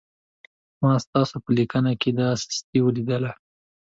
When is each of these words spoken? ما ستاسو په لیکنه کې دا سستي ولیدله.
ما 0.81 0.91
ستاسو 1.05 1.35
په 1.43 1.49
لیکنه 1.57 1.91
کې 2.01 2.09
دا 2.19 2.27
سستي 2.43 2.79
ولیدله. 2.83 3.31